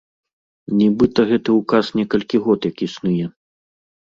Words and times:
Нібыта 0.79 1.25
гэты 1.31 1.49
ўказ 1.59 1.85
некалькі 2.01 2.37
год 2.47 2.59
як 2.71 2.77
існуе. 2.89 3.25